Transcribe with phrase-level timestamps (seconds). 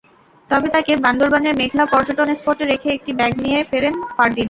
[0.49, 4.39] তবে তাঁকে বান্দরবানের মেঘলা পর্যটন স্পটে রেখে একটি ব্যাগ নিয়ে ফেরেন ফারদিন।